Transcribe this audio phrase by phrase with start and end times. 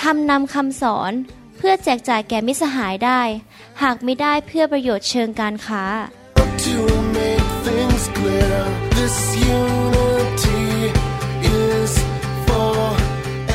[0.00, 1.12] ทำนำคำสอน
[1.56, 3.20] เพื่อแจกจ่ายแก่มิสหายได้
[3.82, 5.84] หากไม่ได้เพื่อประโยชน์เชิงการค้า
[6.66, 6.78] To
[7.18, 8.58] make things clear,
[8.98, 9.16] this
[9.60, 10.64] unity
[11.62, 11.92] is
[12.46, 12.76] for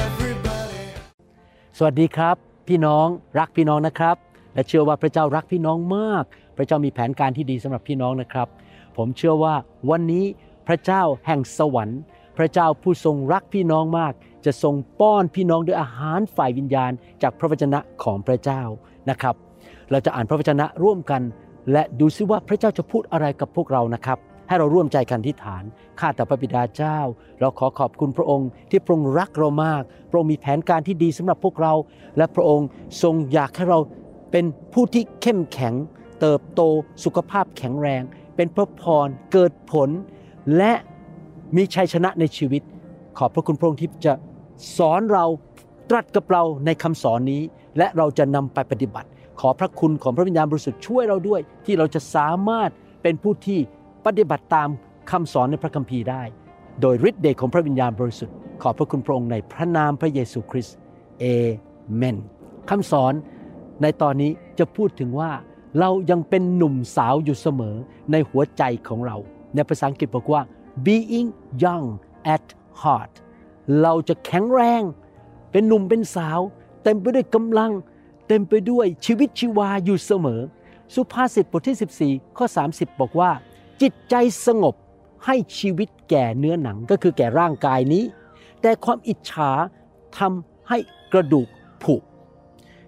[0.05, 0.84] everybody.
[1.77, 2.36] สวัสดีครับ
[2.67, 3.08] พี่น้อง
[3.39, 4.16] รักพี่น้องนะครับ
[4.53, 6.23] และเชื่อว่าพระเจ้ารักพี่น้องมาก
[6.58, 8.48] พระเจ้ามีแผนการที่ดีสำหรับพี่น้องนะครับ
[8.98, 9.55] ผมเชื่อว่า
[9.89, 10.26] วันนี้
[10.67, 12.02] พระเจ้าแห่งสวรรค์
[12.38, 14.14] พระเจ้าผู้ทรงรักพี่น้องมาก
[14.45, 16.91] จะทรงป้อนพี่น้องด้วยอาหารฝ่ายวิญญาณ
[17.22, 18.61] จากพระวจนะของพระเจ้า
[19.09, 19.36] นะครับ
[19.92, 21.22] เราจะอ่านพระวจนะร่วมกัน
[21.72, 25.64] และดูซิว่าพระเจ้าจะพูดอะไรกับพวกเรานะครับ ให้เราร่วมใจกันที่ฐาน
[26.00, 27.00] ข้าแต่พระบิดาเจ้า
[27.39, 31.73] เราขอขอบคุณพระองค์ที่พระองค์รักเรามาก พระองค์มีแผนการที่ดีสำหรับพวกเรา
[32.17, 32.67] และพระองค์
[33.02, 33.80] ทรงอยากให้เรา
[34.31, 35.73] เป็นผู้ที่เข้มแข็ง
[36.22, 36.62] เติบโต
[37.03, 38.02] สุขภาพแข็งแรง
[38.36, 39.89] เป็นพระพรเกิดผล
[40.58, 40.73] และ
[41.56, 42.62] มีชัยชนะในชีวิต
[43.17, 44.14] ขอบพระคุณพระองค์ที่จะ
[44.78, 45.26] สอนเรา
[45.90, 47.42] ตรัสกับเราในคำสอนนี้
[47.78, 49.09] และเราจะนำไปปฏิบัติ
[49.40, 52.70] ขอพระคุณของพระวิญญาณบริสุทธิ์ช่วยเราด้วย ที่เราจะสามารถ
[53.02, 53.59] เป็นผู้ที่
[54.06, 54.70] ปฏิบัติตาม
[55.12, 56.23] คำสอนในพระคัมภีร์ได้
[56.81, 60.75] โดยฤทธิ์เดชของพระวิญญาณบริสุทธิ์ ขอบพระคุณพระองค์ในพระนามพระเยซูคริสต์
[61.20, 61.25] เอ
[61.96, 62.18] เมน
[62.70, 63.14] คำสอน
[63.81, 65.31] ในตอนนี้จะพูดถึงว่า
[65.80, 67.75] เรายังเป็นหนุ่มสาวอยู่เสมอ
[68.12, 69.18] ในหัวใจของเรา
[69.56, 70.42] ในภาษาอังกฤษบอกว่า
[70.86, 71.30] being
[71.64, 71.86] young
[72.36, 72.46] at
[72.81, 73.14] heart
[73.81, 74.81] เราจะแข็งแรง
[75.52, 76.39] เป็นหนุ่มเป็นสาว
[76.83, 77.72] เต็มไปด้วยกำลัง
[78.28, 80.41] เต็มไปด้วยชีวิตชีวาอยู่เสมอ
[80.94, 83.31] สุภาษิตบทที่ 14 ข้อ 30 บอกว่า
[83.81, 84.16] จิตใจ
[84.46, 84.75] สงบ
[85.25, 88.03] ให้ชีวิตแก่เนื้อหนังก็คือแก่ร่างกายนี้
[88.62, 89.51] แต่ความอิจฉา
[90.17, 90.78] ทำให้
[91.13, 91.47] กระดูก
[91.84, 91.96] ผุ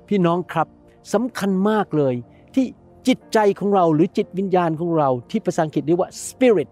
[0.07, 0.67] พี่น้องครับ
[1.13, 2.15] สำคัญมากเลย
[2.55, 2.65] ที่
[3.07, 6.69] จิตใจของเราหรือจิตวิญญาณของเราที่ภาษาอังกฤษเรียกว่า spirit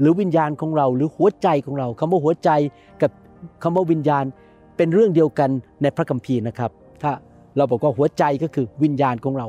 [0.00, 2.50] หรือวิญญาณของเราหรือหัวใจของเราคำว่าหัวใจ
[3.02, 3.10] กับ
[3.62, 4.24] คำว่าวิญญาณ
[4.76, 5.50] เป็นเรื่องเดียวกัน
[5.82, 6.70] ในพระคัมภีร์นะครับ
[7.02, 7.12] ถ้า
[7.56, 9.46] เราบอกว่าหัวใจก็คือวิญญาณของเรา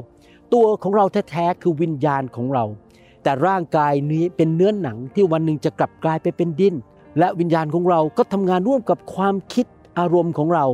[0.54, 2.66] ตัวของเราแท้ๆคือวิญญาณของเรา
[3.24, 6.76] แต่ร่างกายนี้เป็นเนื้อหนังที่วันหนึ่งจะกลับกลายไปเป็นดิน
[7.20, 9.66] และวิญญาณของเราก็ทำงานร่วมกับความคิด
[10.00, 10.66] อารมณ์ของเรา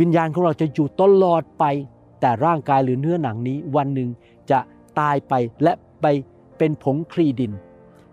[0.00, 1.64] วิญญาณของเราจะอยู่ตลอดไป
[2.20, 4.08] แต่ร่างกายหรือเนื้อหนังนี้วันหนึ่ง
[4.50, 4.58] จะ
[4.98, 6.06] ตายไปและไป
[6.58, 7.52] เป็นผงคลีดิน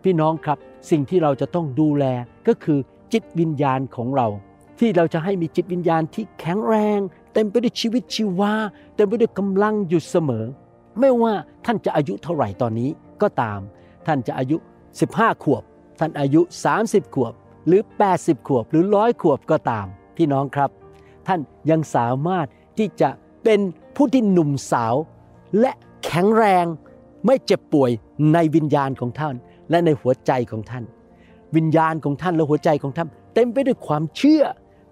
[0.03, 0.57] พี่น้องครับ
[0.89, 2.05] สิ่งที่เราจะต้องดูแล
[2.47, 2.79] ก็คือ
[3.13, 4.27] จิตวิญญาณของเรา
[4.79, 6.99] ที่เราจะให้มีจิตวิญญาณที่แข็งแรง
[7.33, 8.53] เต็มไปด้วยชีวิตชีวา
[8.95, 10.45] เต็มไปด้วยกำลังอยู่เสมอ
[10.99, 11.33] ไม่ว่า
[11.65, 12.89] ท่านจะอายุเท่าไหร่ตอนนี้
[13.21, 13.59] ก็ตาม
[14.07, 14.57] ท่านจะอายุ
[14.99, 15.63] 15 ขวบ
[15.99, 16.41] ท่านอายุ
[16.79, 17.33] 30 ขวบ
[17.67, 17.81] หรือ
[18.13, 19.85] 80 ขวบ หรือร้อยขวบก็ตาม
[20.17, 20.69] พี่น้องครับ
[21.27, 22.47] ท่านยังสามารถ
[22.77, 23.09] ที่จะ
[23.43, 23.59] เป็น
[23.95, 24.95] ผู้ที่หนุ่มสาว
[25.59, 25.71] และ
[26.05, 26.65] แข็งแรง
[27.25, 27.91] ไม่เจ็บป่วย
[28.33, 29.35] ในวิญญาณของท่าน
[29.69, 30.83] และในหัวใจของท่าน
[31.55, 34.43] วิญญาณของท่านและหัวใจของท่าน เต็มไปด้วยความเชื่อ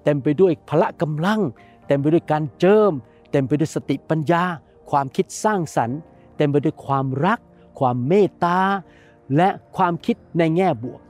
[0.03, 1.41] เต็มไปด้วยพละกำลัง
[1.87, 2.91] เต็มไปด้วยการเจิม
[3.31, 4.43] เต็มไปด้วยสติปัญญา
[4.91, 5.99] ความคิดสร้างสรรค์
[6.37, 7.39] เต็มไปด้วยความรัก
[7.79, 8.59] ความเมตตา
[9.37, 11.01] และความคิดในแง่บวก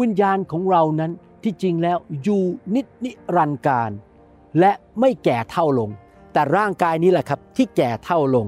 [0.00, 1.12] วิญญาณของเรานั้น
[1.42, 2.42] ที่จริงแล้วอยู่
[2.74, 3.90] นิจนิรันดร์การ
[4.60, 5.90] และไม่แก่เท่าลง
[6.32, 8.46] แต่ร่างกายนี้แหละครับที่แก่เท่าลง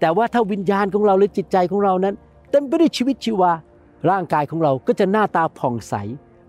[0.00, 2.14] แต่ว่าถ้าวิญญาณของเราหรือจิตใจของเรานั้น
[2.50, 3.52] เต็มไปด้วยชีวิตชีวา
[4.10, 5.94] ร่างกายของเราก็จะหน้าตาผ่องใส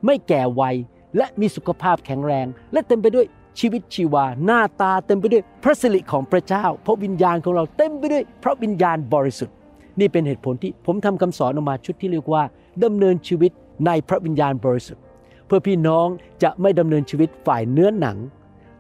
[0.05, 0.75] ไม่แก่วัย
[1.17, 3.25] และมีสุขภาพแข็งแรง และเต็มไปด้วย
[3.59, 9.55] ชีวิตชีวา หน้าตาเต็มไปด้วยพระสิริของพระเจ้า พระวิญญาณของเราเต็มไปด้วยพระวิญญาณบริสุทธิ์
[9.99, 12.43] นี่เป็นเหตุผลที่ผมทำคำสอนออกมาชุดที่เรียกว่า
[12.83, 13.51] ดำเนินชีวิต
[13.85, 15.03] ในพระวิญญาณบริสุทธิ์
[15.45, 16.07] เพื่อพี่น้อง
[16.43, 18.17] จะไม่ดำเนินชีวิตฝ่ายเนื้อหนัง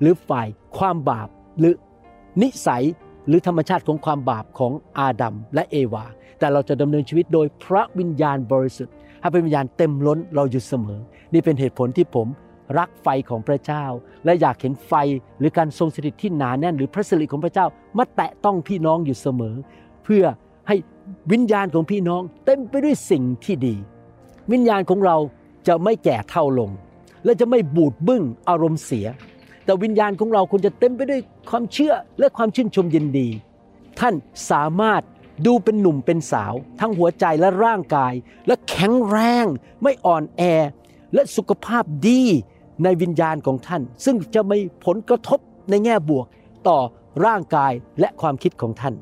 [0.01, 0.47] หรือฝ่าย
[0.77, 1.27] ความบาป
[1.59, 1.73] หรือ
[2.41, 2.83] นิสัย
[3.27, 6.05] หรือธรรมชาติของความบาปของอาดัมและเอวา
[6.39, 11.01] แต่เราจะดำเนินชีวิตโดยพระวิญญาณบริสุทธิ์ให้เป็นวิญญาณเต็มล้นเราอยู่เสมอ
[11.33, 12.27] นี่เป็นเหตุผลที่ผม
[12.77, 13.85] รักไฟของพระเจ้า
[14.25, 14.93] และอยากเห็นไฟ
[15.39, 17.65] หรือการทรงสถิตที่หนาแน่น หรือพระสิริของพระเจ้า
[17.97, 19.55] มาแตะต้องพี่น้องอยู่เสมอ
[20.03, 20.23] เพื่อ
[20.67, 20.75] ให้
[21.31, 23.75] วิญญาณของพี่น้อง เต็มไปด้วยสิ่งที่ดี
[24.51, 25.17] วิญญาณของเรา
[25.67, 26.71] จะไม่แก่เท่าลง
[27.25, 29.07] และจะไม่บูดบึ้งอารมณ์เสีย
[29.65, 33.27] แต่วิญญาณของเราควรจะเต็มไปด้วยความเชื่อและความชื่นชมยินดี
[33.99, 34.13] ท่าน
[34.51, 35.01] สามารถ
[35.45, 38.13] ดูเป็นหนุ่มเป็นสาว ทั้งหัวใจและร่างกาย
[38.47, 39.45] และแข็งแรง
[39.83, 40.41] ไม่อ่อนแอ
[41.13, 42.21] และสุขภาพดี
[42.83, 45.39] ในวิญญาณของท่าน ซึ่งจะไมีผลกระทบ
[45.69, 46.25] ในแง่บวก
[46.67, 46.79] ต่อ
[47.25, 48.93] ร่างกายและความคิดของท่าน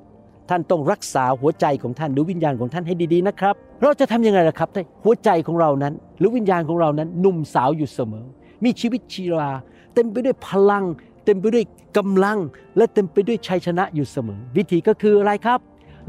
[0.49, 8.25] ท่านต้องรักษาหัวใจของท่านหรือวิญญาณของท่านให้ดีๆนะครับ เราจะทำยังไงล่ะครับถ้าหัวใจของเรานั้น หรือวิญญาณของเรานั้นหนุ่มสาวอยู่เสมอ
[8.63, 9.49] มีชีวิตชีวา
[9.93, 10.85] เต็มไปด้วยพลัง
[11.25, 11.65] เต็มไปด้วย
[11.97, 12.39] กำลัง
[12.77, 15.59] และเต็มไปด้วยชัยชนะอยู่เสมอ วิธีก็คืออะไรครับ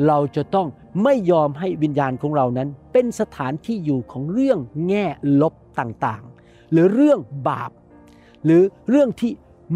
[0.06, 0.68] เราจะต้อง
[1.02, 4.58] ไม่ยอมให้วิญญาณของเรานั้น เป็นสถานที่อยู่ของเรื่อง
[4.88, 5.06] แง่
[5.40, 7.70] ลบต่างๆ หรือเรื่องบาป
[8.44, 9.32] หรือเรื่องที่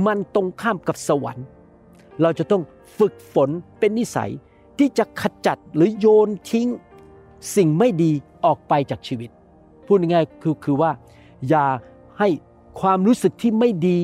[0.06, 1.46] มันตรงข้ามกับสวรรค์
[2.22, 2.62] เราจะต้อง
[2.98, 4.30] ฝึกฝนเป็นนิสัย
[4.78, 6.68] ที่จะขจัดหรือโยนทิ้ง
[7.56, 8.12] สิ่งไม่ดี
[8.44, 9.30] ออกไปจากชีวิต
[9.86, 10.90] พูดง่ายๆคือคือว่า
[11.48, 11.64] อย่า
[12.18, 12.28] ให้
[12.80, 13.98] ความรู้สึกที่ไม่ดี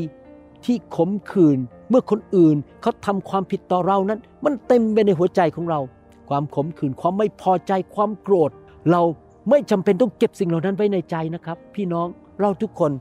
[0.65, 1.59] ที่ขมขื่น
[1.89, 5.81] เมื่อคนอื่นเขาทำความผิดต่อเรานั้น มันเต็มไปในหัวใจของเรา
[6.29, 8.51] ความขมขื่นความไม่พอใจความโกรธ
[8.91, 9.03] เรา
[9.51, 12.07] ไม่จำเป็นต้องเก็บสิ่งเหล่านั้นไว้ในใจนะครับ พี่น้อง
[12.41, 12.93] เราทุกคน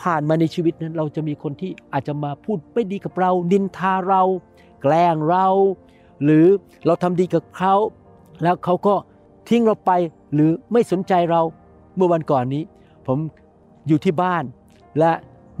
[0.00, 4.22] ผ่านมาในชีวิตนั้น เราจะมีคนที่อาจจะมาพูดไม่ดีกับเรา นินทาเรา
[4.82, 5.46] แกล้งเรา
[6.22, 6.46] หรือ
[6.86, 7.74] เราทำดีกับเขา
[8.42, 8.94] แล้วเขาก็
[9.48, 9.90] ทิ้งเราไป
[10.34, 11.42] หรือไม่สนใจเรา
[11.96, 12.62] เมื่อวันก่อนนี้
[13.06, 13.18] ผม
[13.88, 14.44] อยู่ที่บ้าน
[14.98, 15.12] และ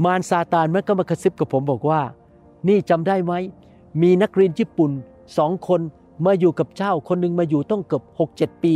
[0.04, 2.02] มารซาตานมันก็มากระซิบกับผมบอกว่า
[2.68, 3.32] นี่จำได้ไหม
[4.02, 4.90] มีนักเรียนญี่ปุ่น
[5.38, 5.80] สองคน
[6.26, 8.74] มาอยู่กับเจ้า คนหนึ่งมาอยู่ต้องเกือบหกเจ็ดปี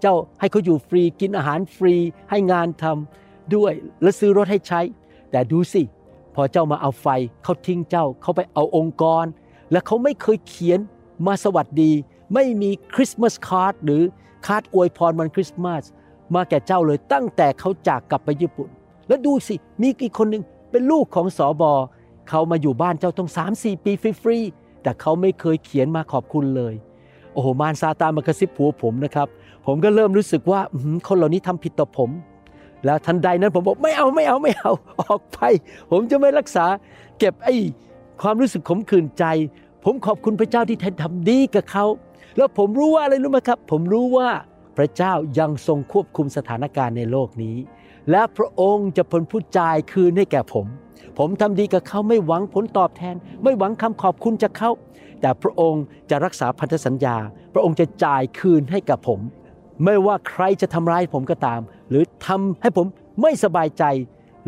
[0.00, 1.94] เจ้าให้เขาอยู่ฟรีกินอาหารฟรี
[2.30, 3.72] ให้งานทำด้วย
[4.02, 4.80] และซื้อรถให้ใช้
[5.30, 5.82] แต่ดูสิ
[6.34, 7.06] พอเจ้ามาเอาไฟ
[7.42, 9.24] เขาทิ้งเจ้าเขาไปเอาองค์กร
[9.72, 10.80] และเขาไม่เคยเขียน
[11.26, 11.92] มาสวัสดี
[12.34, 14.02] ไม่มี Christmas card หรือ
[14.46, 15.84] การ์ดอวยพรวันคริสต์มาส
[16.34, 18.68] มาแก่เจ้าเลยตั้งแต่เขาจากกลับไปญี่ปุ่น
[19.08, 21.72] แล้วดูสิมีอีกคนหนึ่งเป็นลูกของสอบอ
[22.28, 23.92] เขามาอยู่บ้านเจ้าต้อง3 4ปี
[24.22, 26.74] ฟรีๆแต่เขาไม่เคยเขียนมาขอบคุณเลย
[27.32, 29.28] โอ้โหมารซาตานมากระซิบหัวผมนะครับ
[29.66, 30.60] ผมก็เริ่มรู้สึกว่า
[31.08, 32.10] คนเหล่านี้ทำผิดต่อผม
[32.84, 35.38] แล้วทันใดนั้นผมบอกไม่เอาไม่เอาไม่เอาออกไป
[35.90, 36.66] ผมจะไม่รักษา
[37.18, 37.54] เก็บไอ้
[38.22, 39.24] ความรู้สึกขมขื่นใจ
[39.84, 41.84] ผมขอบคุณพระเจ้าที่ท่านทำดีกับเขา
[42.36, 44.28] แล้วผมรู้ว่าอะไรรู้ไหมครับ ผมรู้ว่า
[44.76, 47.56] พระเจ้ายังทรงควบคุมสถานการณ์ในโลกนี้
[48.10, 50.66] และพระองค์จะเป็นผู้จ่ายคืนให้แก่ผม
[51.18, 54.70] ผมทำดีกับเขาไม่หวังผลตอบแทน ไม่หวังคำขอบคุณจากเขา
[55.20, 57.16] แต่พระองค์จะรักษาพันธสัญญา
[57.52, 59.20] พระองค์จะจ่ายคืนให้กับผม
[59.84, 61.60] ไม่ว่าใครจะทำร้ายผมก็ตาม
[61.90, 62.86] หรือทำให้ผม
[63.22, 63.84] ไม่สบายใจ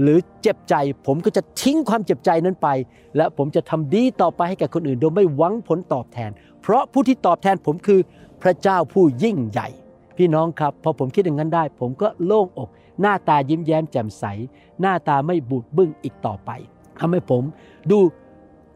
[0.03, 0.75] หรือเจ็บใจ
[1.07, 2.69] ผมก็จะทิ้งความเจ็บใจนั้นไป
[3.17, 6.31] และผมจะทำดีต่อไปให้แก่คนอื่น โดยไม่หวังผลตอบแทน
[6.63, 8.01] เพราะผู้ที่ตอบแทนผมคือ
[8.43, 9.69] พระเจ้าผู้ยิ่งใหญ่
[10.17, 12.71] พี่น้องครับพอผมคิดอย่างนั้นได้ ผมก็โล่งอก
[13.01, 14.25] หน้าตายิ้มแย้มแจ่มใส
[14.81, 16.51] หน้าตาไม่บูดบึ้งอีกต่อไป
[17.01, 17.43] ทำให้ผม
[17.91, 17.99] ดู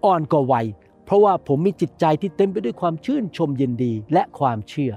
[0.05, 0.67] อ่อนกว่าวัย
[1.05, 4.93] เพราะว่าผมมีจิตใจที่เต็มไปด้วยความชื่นชมยินดีและความเชื่อ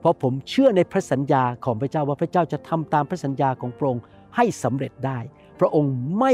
[0.00, 4.02] เพราะผมเชื่อในพระสัญญาของพระเจ้าว่าพระเจ้าจะทำตามพระสัญญาของพระองค์
[4.36, 5.18] ให้สำเร็จได้
[5.60, 6.32] พระองค์ไม่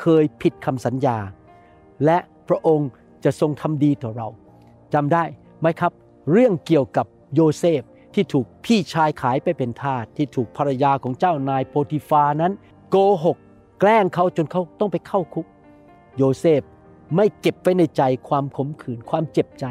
[0.00, 1.16] เคยผิดคำสัญญา
[2.04, 2.88] และพระองค์
[3.24, 4.28] จะทรงทำดีต่อเรา
[4.94, 5.24] จำได้
[5.60, 5.92] ไหมครับ
[6.32, 7.82] เรื่องเกี่ยวกับโยเซฟ
[8.14, 12.52] ที่ถูกพี่ชายขายไปเป็นทาสที่ถูกภรรยาของเจ้านายโพติฟานั้น
[12.90, 13.36] โกหก
[13.80, 15.46] แกล้งเขาจนเขาต้องไปเข้าคุก
[16.16, 16.62] โยเซฟ
[17.16, 19.64] ไม่เก็บไว้ในใจความขมขื่นความเจ็บใจ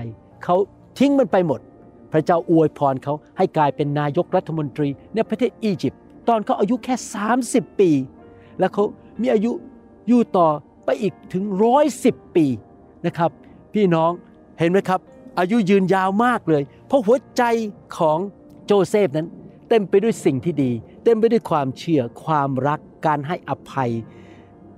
[0.43, 0.55] เขา
[0.97, 1.59] ทิ้งมันไปหมด
[2.11, 6.95] พระเจ้าอวยพรเขาให้กลายเป็นนายกรัฐมนตรีในประเทศอียิปต์ตอนเขาอายุแค่
[7.37, 7.91] 30 ปี
[8.59, 8.83] แล้วเขา
[9.21, 9.51] มีอายุ
[10.07, 10.47] อยู่ต่อ
[10.85, 12.45] ไปอีกถึงร้อยสิบปี
[13.05, 13.31] นะครับ
[13.73, 14.11] พี่น้อง
[14.59, 14.99] เห็นไหมครับ
[15.39, 17.43] อายุยืนยาวมากเลย เพราะหัวใจ
[17.97, 18.19] ของ
[18.65, 19.27] โจเซฟนั้น
[19.69, 20.71] เต็มไปด้วยสิ่งที่ดี
[21.03, 23.91] เต็มไปด้วยความเชื่อ ความรักการให้อภัย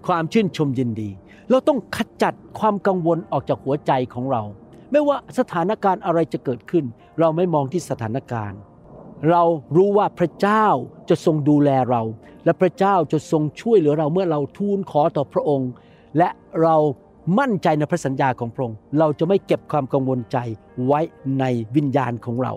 [0.08, 1.10] ความชื่นชมยินดี
[1.50, 4.44] เราต้องขจัดความกังวลออกจากหัวใจของเรา
[4.92, 6.86] ไม่ว่าสถานการณ์อะไรจะเกิดขึ้น
[7.20, 8.60] เราไม่มองที่สถานการณ์
[9.30, 9.44] เรา
[9.75, 10.66] รู้ว่าพระเจ้า
[11.10, 12.01] จะทรงดูแลเรา
[12.46, 15.72] และพระเจ้าจะทรงช่วยเหลือเราเมื่อเราทูลขอต่อพระองค์
[16.18, 16.30] และ
[16.63, 16.75] เรา
[17.38, 20.38] มั่นใจในพระสัญญาของพระองค์ เราจะไม่เก็บความกังวลใจ
[20.86, 21.00] ไว้
[21.39, 21.45] ใน
[21.75, 22.53] วิญญาณของเรา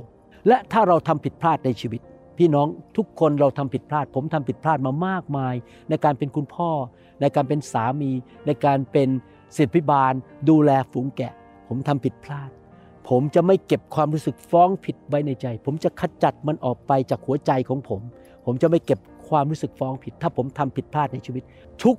[0.49, 2.01] และถ้าเราทำผิดพลาดในชีวิต
[2.39, 5.55] พี่น้องทุกคนเราทำผิดพลาด ผมทำผิดพลาดมามากมาย
[5.89, 6.71] ในการเป็นคุณพ่อ
[7.21, 8.11] ในการเป็นสามี
[8.47, 9.09] ในการเป็น
[9.57, 10.13] ศิษย์พิบาล
[10.49, 11.33] ดูแลฝูงแกะ
[11.69, 12.51] ผมทำผิดพลาด
[13.09, 18.01] ผมจะไม่เก็บความรู้สึกฟ้องผิดไว้ในใจ ผมจะขจัดมันออกไปจากหัวใจของผม
[18.47, 18.99] ผมจะไม่เก็บ
[19.29, 21.43] ความรู้สึกฟ้องผิด ถ้าผมทำผิดพลาดในชีวิต
[21.83, 21.97] ทุก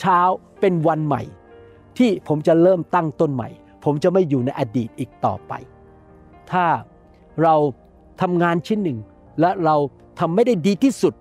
[0.00, 0.20] เช้า
[0.60, 1.22] เป็นวันใหม่
[1.98, 3.48] ที่ผมจะเริ่มตั้งต้นใหม่
[3.84, 5.52] ผมจะไม่อยู่ในอดีตอีกต่อไป
[6.50, 6.66] ถ้า
[7.42, 7.54] เรา
[8.22, 8.98] ทำงานชิ้นหนึ่ง
[9.40, 9.76] และเรา
[10.20, 11.14] ทำไม่ได้ดีที่สุด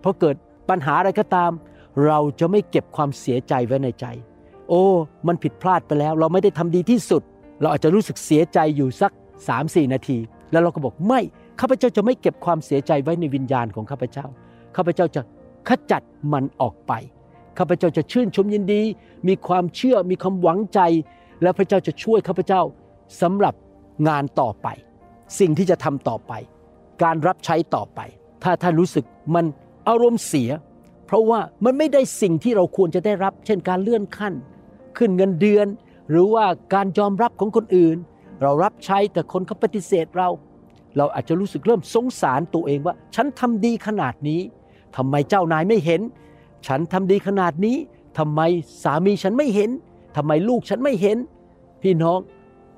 [0.00, 0.36] เพราะเกิด
[0.68, 1.50] ปัญหาอะไรก็ตาม
[2.06, 4.06] เราจะไม่เก็บความเสียใจไว้ในใจ
[4.68, 4.84] โอ้
[5.26, 7.22] มันผิดพลาดไปแล้ว เราไม่ได้ทำดีที่สุด
[7.60, 9.12] เราอาจจะรู้สึกเสียใจอยู่สัก
[9.52, 10.18] 3-4 นาที
[10.52, 11.20] แล้วเราก็บอกไม่
[11.60, 14.26] ข้าพเจ้าจะไม่เก็บความเสียใจไว้ในวิญญาณของข้าพเจ้า
[14.76, 15.22] ข้าพเจ้าจะ
[15.68, 16.02] ขจัด
[16.32, 16.92] มันออกไป
[17.58, 18.82] ข้าพเจ้าจะชื่นชมยินดี
[19.28, 20.80] มีความเชื่อมีความหวังใจ
[21.42, 22.62] และพระเจ้าจะช่วยข้าพเจ้า
[23.20, 23.54] สำหรับ
[24.08, 24.68] งานต่อไป
[25.38, 26.32] สิ่งที่จะทำต่อไป
[27.02, 28.00] การรับใช้ต่อไป
[28.42, 29.44] ถ้าท่านรู้สึกมัน
[29.88, 30.50] อารมณ์เสีย
[31.06, 34.34] เพราะว่ามันไม่ได้สิ่งที่เราควรจะได้รับ เช่นการเลื่อนขั้น
[34.98, 35.66] ขึ้นเงินเดือน
[36.10, 36.44] หรือว่า
[36.74, 37.96] การยอมรับของคนอื่น
[38.42, 40.28] เรารับใช้แต่คนเขาปฏิเสธเรา
[40.96, 44.40] เราอาจจะรู้สึกเริ่มสงสารตัวเองว่า ฉันทำดีขนาดนี้
[44.96, 46.00] ทำไมเจ้านายไม่เห็น
[46.66, 47.76] ฉันทำดีขนาดนี้
[48.18, 48.40] ทำไม
[48.84, 49.70] สามีฉันไม่เห็น
[50.16, 51.16] ทำไมลูกฉันไม่เห็น
[51.82, 52.18] พี่น้อง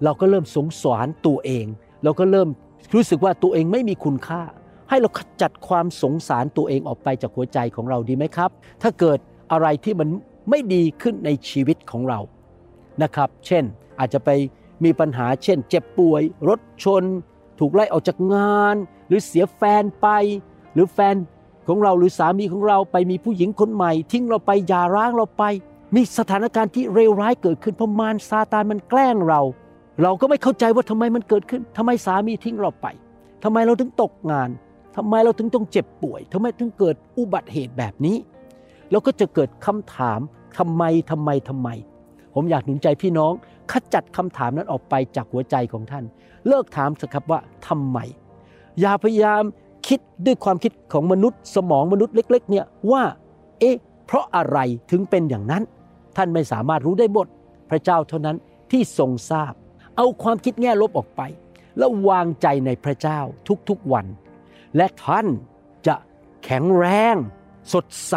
[0.04, 1.66] เราก็เริ่มสงสารตัวเอง
[2.04, 2.48] เราก็เริ่ม
[2.94, 4.42] รู้สึกว่าตัวเองไม่มีคุณค่า
[4.88, 8.50] ให้เราขจัดความสงสารตัวเองออกไปจากหัวใจของเราดีไหมครับ
[8.82, 9.18] ถ้าเกิด
[9.52, 10.08] อะไรที่มัน
[10.50, 12.20] ไม่ดีขึ้นในชีวิตของเรา
[13.02, 13.64] นะครับ เช่น
[13.98, 14.30] อาจจะไป
[14.84, 17.04] มีปัญหาเช่น เจ็บป่วย รถชน
[17.58, 18.76] ถูกไล่ออกจากงาน
[19.06, 20.08] หรือเสียแฟนไป
[20.72, 21.14] หรือแฟน
[21.68, 25.44] ของเราหรือสามีของเราไปมีผู้หญิงคนใหม่ ทิ้งเราไปหย่าร้างเราไป
[25.94, 29.40] มีสถานการณ์ที่เลวร้ายเกิดขึ้นเพราะมารซาตานมันแกล้งเรา
[30.02, 32.86] เราก็ไม่เข้าใจว่าทำไมมันเกิดขึ้นทำไมสามีทิ้งเราไป
[33.44, 34.50] ทำไมเราถึงตกงาน
[34.96, 38.16] ทำไมเราถึงต้องเจ็บป่วยทำไมถึงเกิดอุบัติเหตุแบบนี้
[38.90, 40.20] เราก็จะเกิดคำถาม
[40.58, 41.68] ทำไมทำไมทำไม
[42.34, 43.32] ผมอยากหนุนใจพี่น้อง
[43.72, 46.04] ขจัดคำถามนั้นออกไปจากหัวใจของท่าน
[46.48, 47.98] เลิกถามสักครับว่าทำไม
[48.80, 49.42] อย่าพยายาม
[49.88, 53.02] คิดด้วยความคิดของมนุษย์ สมองมนุษย์เล็ก ๆ เนี่ยว่า
[53.60, 53.76] เอ๊ะ
[54.06, 54.58] เพราะอะไร
[54.90, 55.62] ถึงเป็นอย่างนั้น
[56.16, 57.26] ท่านไม่สามารถรู้ได้หมด
[57.70, 58.36] พระเจ้าเท่านั้น
[58.70, 59.52] ที่ทรงทราบ
[59.96, 61.22] เอาความคิดแง่ลบออกไป
[61.78, 63.20] แล้ววางใจในพระเจ้า
[63.68, 64.06] ทุกๆวัน
[64.76, 65.26] และท่าน
[65.86, 65.94] จะ
[66.44, 67.16] แข็งแรง
[67.72, 68.14] สดใส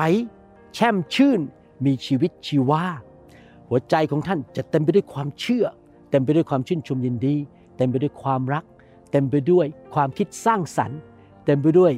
[0.75, 1.39] แช่มชื่น
[1.85, 2.83] มีชีวิตชีวา
[3.69, 5.65] หัวใจของท่านจะเต็มไปด้วยความเชื่อ
[6.09, 7.35] เต็มไปด้วยความชื่นชมยินดี
[7.77, 8.63] เต็มไปด้วยความรัก
[9.11, 10.99] เต็มไปด้วยความคิดสร้างสรรค์
[11.45, 11.93] เต็มไปด้วย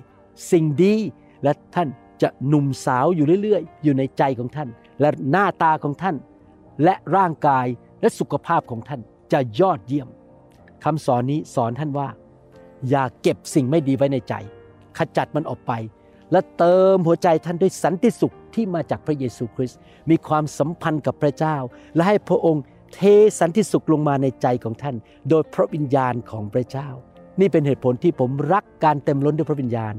[0.52, 0.96] สิ่งดี
[1.44, 1.90] และท่าน
[2.22, 4.70] จะหนุ่มสาวอยู่เรื่อยๆ อยู่ในใจของท่าน
[5.02, 6.16] และหน้าตาของท่าน
[6.84, 7.66] และร่างกาย
[8.02, 9.02] และสุขภาพของท่าน
[9.34, 10.10] จะยอดเยี่ยม
[10.84, 12.08] คำสอนนี้สอนท่านว่า
[12.90, 14.34] อย่าเก็บสิ่งไม่ดีไว้ในใจ
[14.98, 15.72] ขจัดมันออกไป
[16.32, 21.58] และเติมหัวใจท่านด้วยสันติสุขที่มาจากพระเยซูคริสต์มีความสัมพันธ์กับพระเจ้า
[21.96, 23.00] และให้พระองค์เท
[23.40, 24.96] สันติสุขลงมาในใจของท่าน
[25.30, 26.90] โดยพระวิญญาณของพระเจ้า
[27.40, 29.94] นี่เป็นเหตุผลที่ผมรักการเต็มล้นด้วยพระวิญญาณ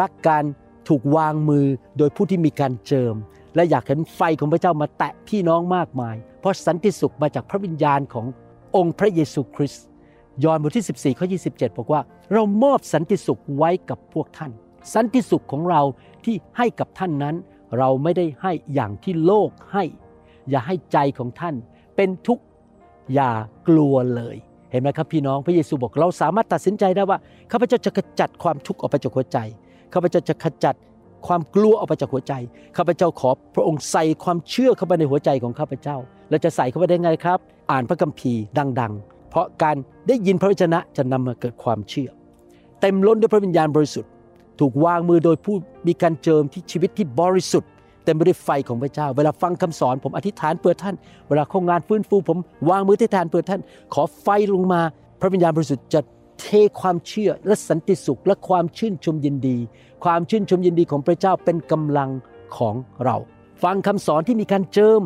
[0.00, 0.44] รักการ
[0.88, 1.66] ถูกวางมือ
[1.98, 3.14] โดยผู้ที่มีการเจิม
[3.54, 8.26] และอยากเห็นไฟของพระเจ้ามาแตะพี่น้องมากมาย เพราะสันติสุขมาจากพระวิญญาณของ
[8.76, 9.84] องค์พระเยซูคริสต์
[10.44, 12.00] ยอห์นบทที่ 14ข้อ27 บอกว่า
[12.32, 14.52] เรามอบสันติสุขไว้กับพวกท่าน
[14.94, 15.82] สันติสุขของเรา
[16.24, 17.36] ที่ให้กับท่านนั้น
[17.78, 19.84] เราไม่ได้ให้อย่างที่โลกให้
[20.50, 21.54] อย่าให้ใจของท่าน
[21.96, 22.44] เป็นทุกข์
[23.14, 23.30] อย่า
[23.68, 24.36] กลัวเลย
[24.70, 27.18] เห็นไหมครับพี่น้องพระเยซูบอกเราสามารถตัดสินใจได้ว่า
[27.52, 29.38] ข้าพเจ้าจะขจัดความทุกข์ออกไปจากหัวใจ
[29.92, 30.74] ข้าพเจ้าจะขจัด
[31.26, 32.34] ความกลัวออกไปจากหัวใจ
[32.76, 35.96] ข้าพเจ้าขอพระองค์ใส่ความเชื่อเข้าไปในหัวใจของข้าพเจ้า
[36.30, 37.38] แล้วจะใส่เข้าไปได้ไงครับ
[37.70, 38.42] อ่านพระคัมภีร์
[38.80, 39.76] ดัง ๆ เพราะการ
[40.08, 42.08] ได้ยินพระวจนะจะนำมาเกิดความเชื่อ
[42.80, 44.10] เต็มล้นด้วยพระวิญญาณบริสุทธิ์
[44.60, 45.56] ถูกวางมือโดยผู้
[45.86, 47.70] มีการเจิมที่ชีวิตที่บริสุทธิ์
[48.06, 50.96] เต็มไปด้วยไฟของพระเจ้า เวลาฟังคำสอนผมอธิษฐานเปิดท่าน
[51.28, 52.38] เวลาเข้างานฟื้นฟูผม
[52.70, 53.60] วางมือที่ฐานเปิดท่าน
[53.94, 54.80] ขอไฟลงมา
[55.20, 56.00] พระวิญญาณบริสุทธิ์จะ
[56.40, 56.46] เท
[56.80, 59.56] ความเชื่อและสันติสุขและความชื่นชมยินดี
[60.04, 62.10] ความชื่นชมยินดีของพระเจ้าเป็นกำลัง
[62.56, 63.16] ของเรา
[63.62, 65.00] ฟังคำสอนที่มีการเจิม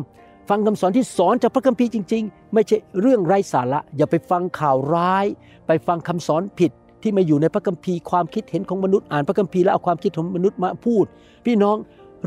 [0.49, 5.25] ฟังคำสอนที่สอนจากพระคัมภีร์จริง ๆ ไม่ใช่เรื่องไร้สาระ อย่าไปฟังข่าวร้าย
[5.67, 11.05] ไปฟังคำสอนผิดที่ไม่อยู่ในพระคัมภีร์ความคิดเห็นของมนุษย์อ่านพระคัมภีร์แล้วเอาความคิดของมนุษย์มาพูด
[11.45, 11.77] พี่น้อง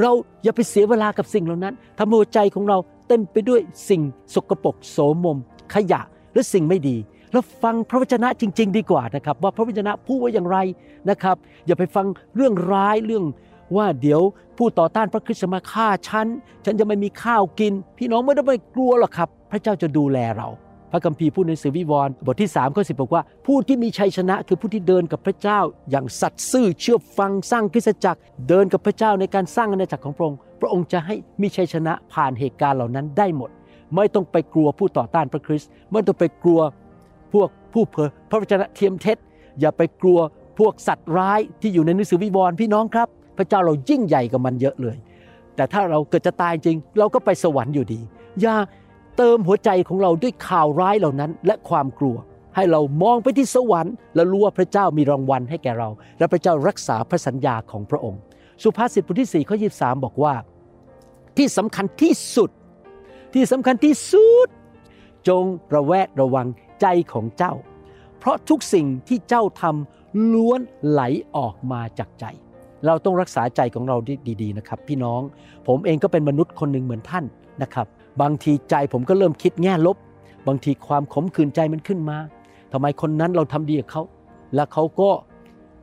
[0.01, 0.11] เรา
[0.43, 4.03] อย่าไปเสียเวลากับสิ่งเหล่านั้นทำให้หัวใจของเราเต็มไปด้วยสิ่ง
[4.35, 5.39] สกปรกโสมม
[5.75, 6.01] ขยะ
[6.35, 6.97] และสิ่งไม่ดี
[7.33, 10.59] แล้วฟังพระวจนะจริง ๆ ดีกว่านะครับว่าพระวจนะพูดว่าอย่างไร
[11.11, 11.37] นะครับ
[11.67, 13.25] อย่าไปฟังเรื่องร้ายเรื่อง
[13.77, 14.21] ว่าเดี๋ยว
[14.59, 16.27] ผู้ต่อต้านพระคริสต์มาฆ่าฉัน
[16.65, 20.49] ฉันจะไม่มีข้าวกิน พี่น้องไม่ต้องไปกลัวหรอกครับ พระเจ้าจะดูแลเรา
[20.95, 25.61] ระคัมภีร์พูดในสือวิวรณ์บทที่3ข้อ10บอกว่า ผู้ที่มีชัยชนะคือผู้ที่เดินกับพระเจ้า
[25.91, 33.51] อย่างสัตย์ซื่อเชื่อฟังสร้างคริสตจักร เดินกับพระเจ้าในการสร้างอาณาจักรของพระองค์พระองค์จะให้มีชัยชนะผ่านเหตุการณ์เหล่านั้นได้หมด
[33.97, 36.61] ไม่ต้องไปกลัวผู้ต่อต้านพระคริสต์ไม่ต้องไปกลัว
[37.33, 39.19] พวกผู้เผยพระวจนะเทียมเท็จ
[39.61, 40.19] อย่าไปกลัว
[40.59, 43.09] พวกสัตว์ร้ายที่อยู่ในหนังสือวิวรณ์พี่น้องครับ
[43.39, 44.97] พระเจ้าเรายิ่งใหญ่กับมันเยอะเลย
[45.57, 48.01] แต่ถ้าเราเกิดจะตายจริง เราก็ไปสวรรค์อยู่ดี
[48.41, 48.55] อย่า
[49.17, 52.17] เติมหัวใจของเราด้วยข่าวร้ายเหล่านั้น และความกลัว
[52.57, 58.21] ให้เรามองไปที่สวรรค์และรู้ว่าพระเจ้ามีรางวัลให้แก่เรา และพระเจ้ารักษาพระสัญญาของพระองค์
[58.63, 60.35] สุภาษิตบทที่4ข้อ23บอกว่า
[61.37, 62.51] ที่สำคัญที่สุด
[63.35, 64.49] ที่สำคัญที่สุด
[65.29, 65.45] จง
[65.75, 66.47] ระแวดระวัง
[66.81, 67.55] ใจของเจ้า
[68.19, 71.03] เพราะทุกสิ่งที่เจ้าทำล้วนไหล
[71.37, 72.25] ออกมาจากใจ
[72.87, 73.97] เราต้องรักษาใจของเรา
[74.43, 75.21] ดีๆนะครับ พี่น้อง
[75.67, 77.25] ผมเองก็เป็นมนุษย์คนหนึ่งเหมือนท่าน
[77.63, 77.87] นะครับ
[78.21, 79.97] บางทีใจผมก็เริ่มคิดแง่ลบ
[80.47, 82.19] บางทีความขมขื่นใจมันขึ้นมา
[82.73, 84.03] ทำไมคนนั้นเราทำดีกับเขา
[84.55, 85.11] แล้วเขาก็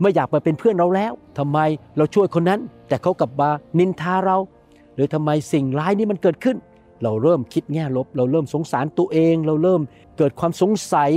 [0.02, 1.60] ไม่อยากมาเป็นเพื่อนเราแล้วทำไม
[1.98, 4.38] เราช่วยคนนั้น แต่เขากลับมานินทาเรา
[4.96, 6.58] หรือทำไมสิ่งร้ายนี้มันเกิดขึ้น
[7.04, 9.82] เราเริ่มคิดแง่ลบ เราเริ่มสงสารตัวเอง เราเริ่ม
[10.18, 11.12] เกิดความสงสัย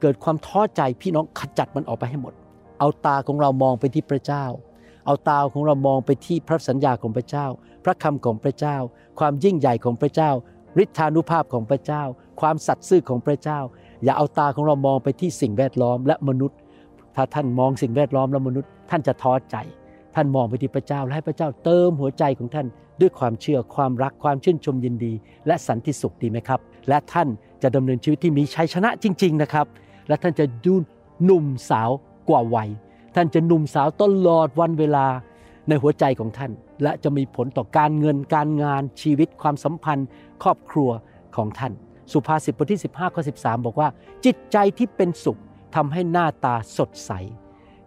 [0.00, 2.32] เกิดความท้อใจพี่น้องขจัดมันออกไปให้หมด
[2.78, 4.44] เอาตาของเรามองไปที่พระเจ้า
[5.06, 7.46] เอาตาของเรามองไปที่พระสัญญาของพระเจ้า
[7.88, 8.76] ระคำของพระเจ้า
[9.18, 10.30] ความยิ่งใหญ่ของพระเจ้า
[10.82, 12.02] ฤทธานุภาพของพระเจ้า
[12.40, 13.60] ความสัตย์ซื่อของพระเจ้า
[14.04, 16.58] อย่าเอาตาของเรามองไปที่สิ่งแวดล้อมและมนุษย์
[17.16, 19.56] ถ้าท่านมองสิ่งแวดล้อมและมนุษย์ ท่านจะท้อใจ
[20.14, 22.66] ท่านมองไปที่พระเจ้าและให้พระเจ้าเติมหัวใจของท่าน
[23.00, 25.12] ด้วยความเชื่อความรักความชื่นชมยินดี
[25.46, 27.28] และสันติสุขดีไหมครับ และท่าน
[27.62, 29.66] จะดำเนินชีวิตที่มีชัยชนะจริง ๆนะครับ
[30.08, 30.74] และท่านจะดู
[31.24, 31.90] หนุ่มสาว
[32.28, 32.70] กว่าวัย
[33.14, 35.06] ท่านจะหนุ่มสาวตลอดวันเวลา
[35.68, 40.08] ในหัวใจของท่าน และจะมีผลต่อการเงินการงานชีวิตความสัมพันธ์
[40.42, 40.90] ครอบครัว
[41.36, 41.72] ของท่าน
[42.12, 43.88] สุภาษิตบทที่ 15ข้อ13 บอกว่า
[44.24, 45.40] จิตใจที่เป็นสุข
[45.74, 47.12] ทำให้หน้าตาสดใส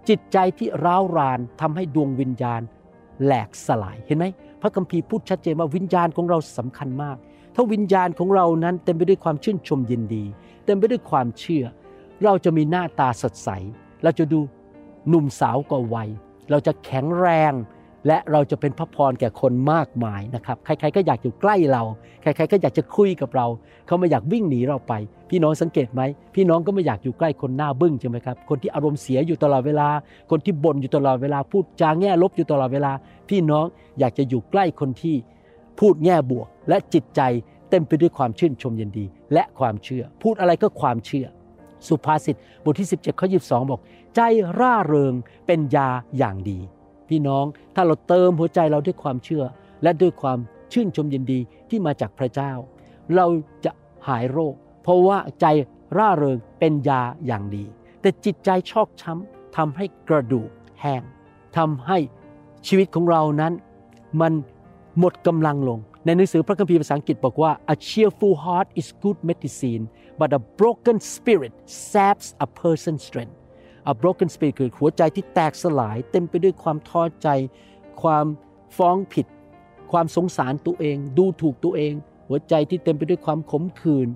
[0.10, 2.62] จิตใจที่ร้าวรานทำให้ดวงวิญญาณ
[3.24, 4.26] แหลกสลายเห็นไหม
[4.62, 7.18] พระคัมภีร์พูดชัดเจนว่าวิญญาณของเราสำคัญมาก
[7.56, 10.24] ถ้าวิญญาณของเรานั้นเต็มไปด้วยความชื่นชมยินดี
[10.66, 11.66] เต็มไปด้วยความเชื่อ
[12.24, 13.50] เราจะมีหน้าตาสดใส
[14.04, 14.40] เราจะดู
[15.10, 16.10] หนุ่มสาวกว่าวัย
[16.52, 17.54] เราจะแข็งแรง
[18.08, 21.84] และเราจะเป็นพระพรแก่คนมากมายนะครับ ใคร ๆ ก็อยากอยู่ใกล้เรา
[22.22, 23.48] ใคร ๆ ก็อยากจะคุยกับเรา
[23.88, 24.94] เขาไม่อยากวิ่งหนีเราไป
[25.30, 26.02] พี่น้องสังเกตไหม
[26.36, 29.88] พี่น้องก็ไม่อยากอยู่ใกล้คนหน้าบึ้งใช่ไหมครับ คนที่อารมณ์เสียอยู่ตลอดเวลา
[30.32, 32.92] คนที่บ่นอยู่ตลอดเวลา พูดจาแง่ลบอยู่ตลอดเวลา
[33.30, 33.66] พี่น้อง
[34.00, 35.16] อยากจะอยู่ใกล้คนที่
[35.80, 37.22] พูดแง่บวก และจิตใจ
[37.70, 41.28] เต็มไปด้วยความชื่นชมยินดี และความเชื่อ พูดอะไรก็ความเชื่อ
[41.88, 43.82] สุภาษิตบทที่ 17ข้อ22 บอก
[44.16, 44.22] ใจ
[44.60, 45.14] ร่าเริง
[45.48, 46.60] เป็นยาอย่างดี
[47.10, 47.46] พี่น้อง
[47.76, 49.44] ถ้าเราเติมหัวใจเราด้วยความเชื่อ
[49.84, 50.40] และด้วยความ
[50.74, 52.52] ชื่นชมยินดีที่มาจากพระเจ้า
[53.16, 53.28] เรา
[53.66, 53.72] จะ
[54.08, 55.46] หายโรค เพราะว่าใจ
[55.98, 57.66] ร่าเริงเป็นยาอย่างดี
[58.02, 60.50] แต่จิตใจชอกช้ำทำให้กระดูก
[60.82, 61.04] แห้ง
[61.58, 61.98] ทำให้
[62.68, 63.54] ชีวิตของเรานั้น
[64.22, 64.34] มัน
[65.00, 69.84] หมดกำลังลง ในหนังสือพระคัมภีร์ภาษาอังกฤษบอกว่า a cheerful heart is good medicine
[70.20, 71.54] but a broken spirit
[71.92, 73.36] saps a person's strength
[73.92, 77.28] a broken spirit คือหัวใจที่แตกสลาย เต็มไปด้วยความท้อใจ
[78.02, 78.26] ความ
[78.78, 79.26] ฟ้องผิด
[79.92, 81.94] ความสงสารตัวเอง ดูถูกตัวเอง
[82.28, 84.08] หัวใจที่เต็มไปด้วยความขมขื่น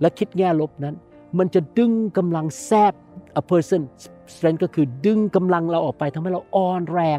[0.00, 0.94] และคิดแง่ลบนั้น
[1.38, 2.94] มันจะดึงกำลังแซบ
[3.40, 3.82] a person
[4.32, 7.18] strength ก็คือดึงกำลังเราออกไปทำให้เราอ่อนแรง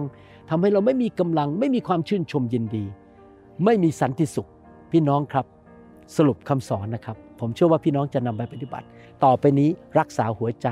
[0.50, 2.86] ทำให้เราไม่มีกำลังไม่มีความชื่นชมยินดี
[3.64, 4.50] ไม่มีสันติสุข
[4.92, 5.46] พี่น้องครับ
[6.16, 8.86] สรุปคำสอนนะครับ ผมเชื่อว่าพี่น้องจะนำไปปฏิบัติ
[9.24, 10.68] ต่อไปนี้รักษาหัวใจ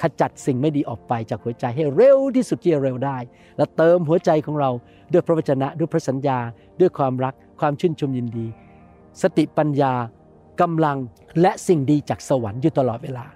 [0.00, 3.16] ขจัดสิ่งไม่ดีออกไปจากหัวใจให้เร็วที่สุดที่จะเร็วได้
[3.56, 4.70] และเติมหัวใจของเรา
[5.12, 6.38] ด้วยพระวจนะด้วยพระสัญญา
[6.80, 8.46] ด้วยความรักความชื่นชมยินดี
[9.22, 9.92] สติปัญญา
[10.60, 10.98] กำลัง
[11.40, 13.26] และสิ่งดีจากสวรรค์อยู่ตลอดเวลา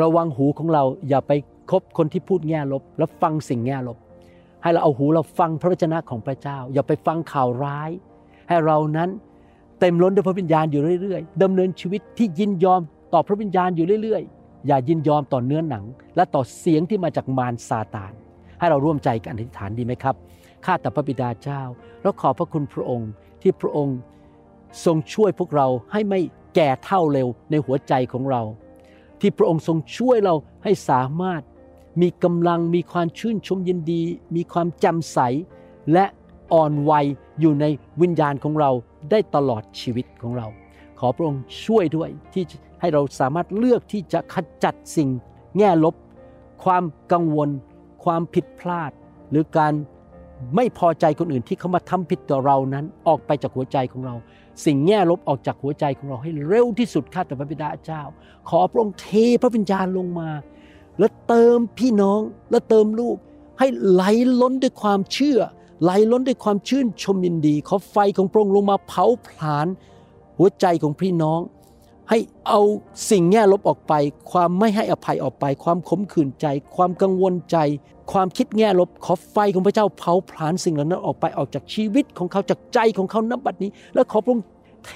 [0.00, 1.32] ระวังหูของเราอย่าไป
[1.70, 3.98] คบคนที่พูดแง่ลบ และฟังสิ่งแง่ลบ
[4.64, 7.90] ให้เราเอาหูเราฟังพระวจนะของพระเจ้า อย่าไปฟังข่าวร้าย
[8.48, 9.08] ให้เรานั้น
[9.80, 12.80] เต็มล้นด้วยพระวิญญาณอยู่เรื่อยๆดำเนินชีวิตที่ยินยอม
[13.12, 15.84] ต่อพระวิญญาณอยู่เรื่อยๆ อย่ายินยอมต่อเนื้อหนัง
[16.16, 18.12] และต่อเสียงที่มาจากมารซาตาน
[18.58, 20.14] ให้เราร่วมใจกันอธิษฐานดีไหมครับ
[20.64, 21.62] ข้าแต่พระบิดาเจ้า
[22.02, 23.10] แล้วขอบพระคุณพระองค์
[23.42, 23.98] ที่พระองค์
[24.84, 26.20] ทรงช่วยพวกเราให้ไม่
[26.54, 28.42] แก่เท่าเร็วในหัวใจของเรา
[29.20, 31.42] ที่พระองค์ทรงช่วยเราให้สามารถ
[32.00, 34.02] มีกำลังมีความชื่นชมยินดี
[34.36, 35.18] มีความจำใส
[35.92, 36.04] และ
[36.52, 37.06] อ่อนวัย
[37.40, 37.64] อยู่ใน
[38.02, 38.70] วิญญาณของเรา
[39.10, 40.46] ได้ตลอดชีวิตของเรา
[40.98, 42.44] ขอพระองค์ช่วยด้วยที่
[42.80, 45.08] ให้เราสามารถเลือกที่จะขจัดสิ่ง
[45.58, 45.94] แง่ลบ
[46.64, 47.48] ความกังวล
[48.04, 48.90] ความผิดพลาด
[49.30, 49.72] หรือการ
[50.56, 54.14] ไม่พอใจคนอื่นที่เขามาทำผิดต่อเรานั้นออกไปจากหัวใจของเรา
[54.64, 58.02] สิ่งแง่ลบออกจากหัวใจของเราให้เร็วที่สุดข้าแต่พระบิดาเจ้า
[58.48, 59.08] ขอพระองค์เท
[59.42, 60.28] พระวิญญาณลงมา
[60.98, 63.16] และเติมพี่น้องและเติมลูก
[63.58, 64.02] ให้ไหล
[64.40, 65.38] ล้นด้วยความเชื่อ
[65.82, 69.66] ไหลล้นด้วยความชื่นชมยินดี ขอไฟของพระองค์ลงมาเผาผลาญ
[70.38, 71.40] หัวใจของพี่น้อง
[72.10, 72.60] ให้เอา
[73.10, 73.94] สิ่งแง่ลบออกไป
[74.30, 77.58] ความไม่ให้อภัยออกไป ความขมขื่นใจ ความกังวลใจ
[78.12, 84.46] ความคิดแง่ลบ ขอไฟของพระเจ้าเผาผลาญสิ่งเหล่านั้นออกไปออกจากชีวิตของเขาจากใจของเขานับบัดนี้ แล้วขอพระองค์
[84.86, 84.92] เท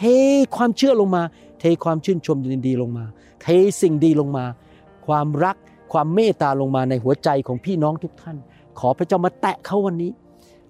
[0.57, 1.23] ความเชื่อลงมา
[1.61, 3.05] เทความชื่นชมยินดีลงมา
[3.43, 3.47] เท
[3.81, 4.45] สิ่งดีลงมา
[5.07, 5.57] ความรัก
[5.93, 8.37] ความเมตตาลงมาในหัวใจของพี่น้องทุกท่าน
[8.79, 10.13] ขอพระเจ้ามาแตะเขาวันนี้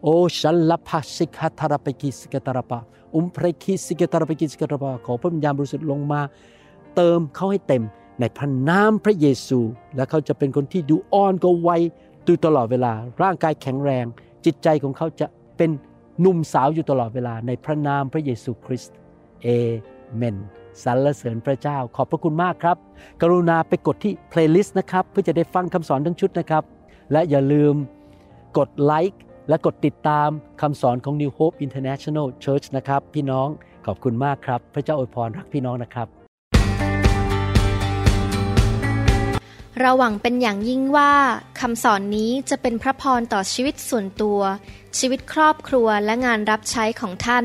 [0.02, 2.78] โอชัลลพัสิกาตาราปกิสกตาราปา
[3.14, 6.20] อุมพรคิสกตาราปกิสกตาราปาขอพระวิญญาณบริสุทธิ์ลงมา
[6.96, 7.84] เติมเขาให้เต็ม
[8.20, 9.60] ในพระนามพระเยซู
[9.96, 11.82] และเขาจะเป็นคนที่ดูอ่อนก็วัย
[12.26, 14.04] ดูตลอดเวลา ร่างกายแข็งแรง
[14.44, 15.26] จิตใจของเขาจะ
[15.56, 15.70] เป็น
[16.20, 18.94] หนุ่มสาวอยู่ตลอดเวลาในพระนามพระเยซูคริสต์
[19.42, 19.46] เอ
[20.16, 20.36] เมน
[20.84, 22.76] สรรเสริญพระเจ้า ขอบพระคุณมากครับ
[23.22, 26.64] กรุณาไปกดที่ playlist นะครับเพื่อจะได้ฟังคำสอนทั้งชุดนะครับ
[27.12, 27.74] และอย่าลืม
[28.58, 30.28] กดไลค์และกดติดตาม
[30.62, 33.48] คำสอนของ New Hope International Church นะครับ พี่น้อง
[33.86, 36.08] ขอบคุณมากครับ พระเจ้าอวยพรรักพี่น้องนะครับ
[39.80, 41.12] เราหวังเป็นอย่างยิ่งว่า
[41.60, 44.40] คำสอนนี้จะเป็นพระพรต่อชีวิตส่วนตัว
[44.98, 47.44] ชีวิตครอบครัวและงานรับใช้ของท่าน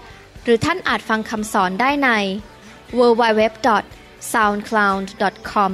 [0.43, 2.09] หรือท่านอาจฟังคำสอนได้ใน
[2.97, 5.71] www.soundcloud.com